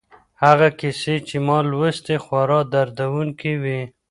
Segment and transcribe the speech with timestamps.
[0.43, 3.81] هغه کیسې چي ما لوستلې خورا دردونکي وې.